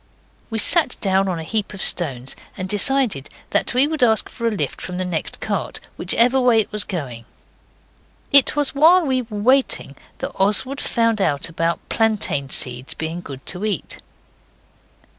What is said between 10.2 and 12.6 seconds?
Oswald found out about plantain